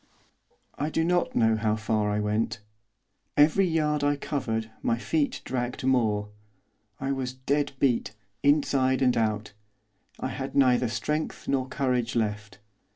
[0.79, 2.59] I do not know how far I went.
[3.37, 6.29] Every yard I covered, my feet dragged more.
[6.99, 9.53] I was dead beat, inside and out.
[10.19, 12.57] I had neither strength nor courage left.